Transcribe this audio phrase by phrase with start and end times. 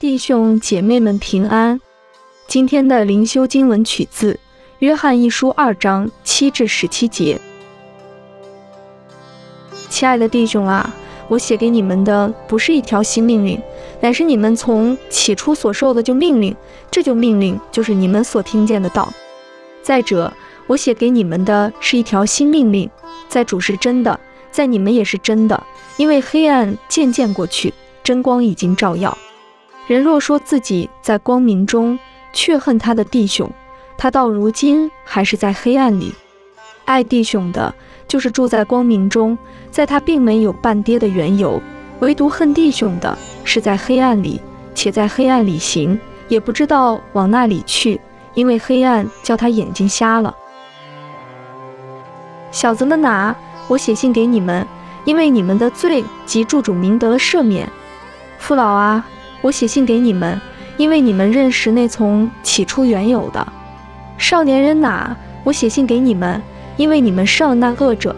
[0.00, 1.80] 弟兄姐妹们平安。
[2.46, 4.34] 今天的灵修经文取自
[4.78, 7.40] 《约翰一书》二章七至十七节。
[9.88, 10.94] 亲爱的弟兄啊，
[11.26, 13.60] 我写给你们的不是一条新命令，
[14.00, 16.54] 乃是你们从起初所受的旧命令。
[16.92, 19.12] 这就命令就是你们所听见的道。
[19.82, 20.32] 再者，
[20.68, 22.88] 我写给你们的是一条新命令，
[23.28, 24.20] 在主是真的，
[24.52, 25.60] 在你们也是真的，
[25.96, 27.74] 因为黑暗渐渐过去，
[28.04, 29.18] 真光已经照耀。
[29.88, 31.98] 人若说自己在光明中，
[32.34, 33.50] 却恨他的弟兄，
[33.96, 36.14] 他到如今还是在黑暗里。
[36.84, 37.74] 爱弟兄的，
[38.06, 39.36] 就是住在光明中，
[39.70, 41.58] 在他并没有半跌的缘由；
[42.00, 44.38] 唯独恨弟兄的，是在黑暗里，
[44.74, 45.98] 且在黑暗里行，
[46.28, 47.98] 也不知道往那里去，
[48.34, 50.36] 因为黑暗叫他眼睛瞎了。
[52.50, 53.34] 小子们哪，
[53.68, 54.66] 我写信给你们，
[55.06, 57.66] 因为你们的罪及助主明得了赦免。
[58.38, 59.02] 父老啊。
[59.40, 60.40] 我写信给你们，
[60.76, 63.46] 因为你们认识那从起初原有的
[64.18, 65.16] 少年人哪？
[65.44, 66.42] 我写信给你们，
[66.76, 68.14] 因为你们胜那恶者。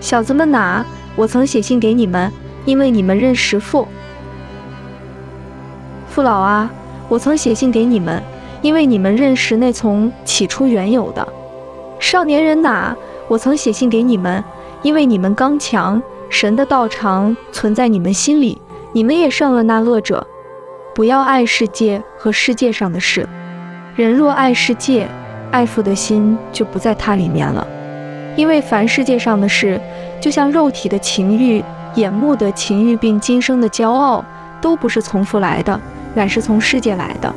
[0.00, 0.84] 小子们哪？
[1.16, 2.32] 我曾写信给你们，
[2.64, 3.86] 因为你们认识父。
[6.08, 6.70] 父老啊，
[7.08, 8.22] 我曾写信给你们，
[8.60, 11.26] 因为你们认识那从起初原有的
[12.00, 12.96] 少年人哪？
[13.28, 14.42] 我曾写信给你们，
[14.82, 18.60] 因为你们刚强，神的道常存在你们心里，
[18.92, 20.26] 你们也胜了那恶者。
[20.94, 23.28] 不要爱世界和世界上的事。
[23.96, 25.08] 人若爱世界，
[25.50, 27.66] 爱父的心就不在它里面了。
[28.36, 29.80] 因为凡世界上的事，
[30.20, 31.62] 就像肉体的情欲、
[31.94, 34.24] 眼目的情欲，并今生的骄傲，
[34.60, 35.78] 都不是从父来的，
[36.14, 37.34] 乃是从世界来的。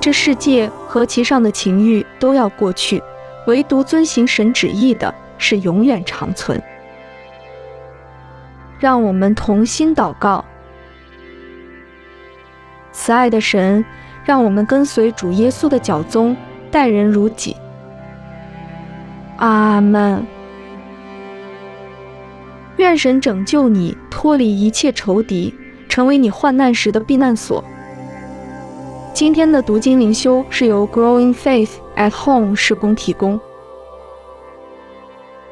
[0.00, 3.02] 这世界和其上的情欲都要过去，
[3.46, 6.62] 唯独遵行神旨意的是永远长存。
[8.78, 10.44] 让我们同心祷告。
[13.08, 13.82] 慈爱的神，
[14.22, 16.36] 让我们跟随主耶稣的脚踪，
[16.70, 17.56] 待人如己。
[19.38, 20.22] 阿门。
[22.76, 25.54] 愿神拯救你，脱离一切仇敌，
[25.88, 27.64] 成为你患难时的避难所。
[29.14, 33.40] 今天的读经灵修是由 Growing Faith at Home 施工提供。